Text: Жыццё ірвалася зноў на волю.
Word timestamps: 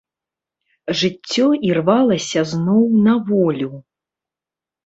Жыццё 1.01 1.45
ірвалася 1.69 2.41
зноў 2.55 2.83
на 3.09 3.13
волю. 3.29 3.71